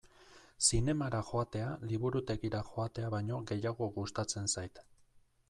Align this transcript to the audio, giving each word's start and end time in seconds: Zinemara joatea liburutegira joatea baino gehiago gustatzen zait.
Zinemara 0.67 1.19
joatea 1.27 1.67
liburutegira 1.91 2.63
joatea 2.71 3.13
baino 3.17 3.39
gehiago 3.53 3.93
gustatzen 4.01 4.53
zait. 4.57 4.85